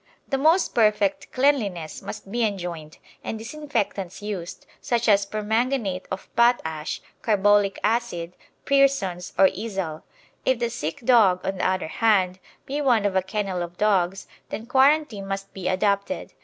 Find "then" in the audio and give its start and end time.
14.49-14.65